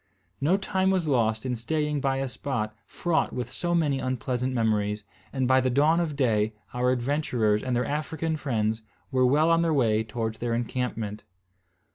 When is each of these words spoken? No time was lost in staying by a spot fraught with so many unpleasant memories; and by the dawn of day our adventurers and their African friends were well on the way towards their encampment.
No 0.41 0.57
time 0.57 0.89
was 0.89 1.07
lost 1.07 1.45
in 1.45 1.55
staying 1.55 2.01
by 2.01 2.17
a 2.17 2.27
spot 2.27 2.75
fraught 2.87 3.33
with 3.33 3.51
so 3.51 3.75
many 3.75 3.99
unpleasant 3.99 4.51
memories; 4.51 5.05
and 5.31 5.47
by 5.47 5.61
the 5.61 5.69
dawn 5.69 5.99
of 5.99 6.15
day 6.15 6.53
our 6.73 6.89
adventurers 6.89 7.61
and 7.61 7.75
their 7.75 7.85
African 7.85 8.35
friends 8.35 8.81
were 9.11 9.27
well 9.27 9.51
on 9.51 9.61
the 9.61 9.71
way 9.71 10.03
towards 10.03 10.39
their 10.39 10.55
encampment. 10.55 11.21